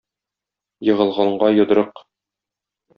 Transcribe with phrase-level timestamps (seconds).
[0.89, 2.05] Егылганга йодрык.